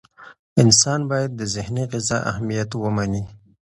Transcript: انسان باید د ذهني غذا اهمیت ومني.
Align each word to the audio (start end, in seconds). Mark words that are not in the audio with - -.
انسان 0.61 0.99
باید 1.11 1.31
د 1.35 1.41
ذهني 1.55 1.83
غذا 1.91 2.17
اهمیت 2.31 2.69
ومني. 2.75 3.23